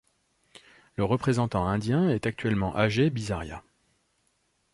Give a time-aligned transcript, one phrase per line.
[0.95, 3.63] Le représentant indien est actuellement Ajay Bisaria.